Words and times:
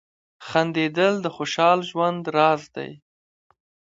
•خندېدل 0.47 1.13
د 1.21 1.27
خوشال 1.35 1.79
ژوند 1.89 2.23
راز 2.35 2.61
دی. 2.75 2.91